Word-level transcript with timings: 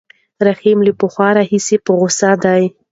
رحیم 0.47 0.79
له 0.87 0.91
پخوا 0.99 1.27
راهیسې 1.37 1.75
په 1.85 1.91
غوسه 1.99 2.31
دی. 2.43 2.63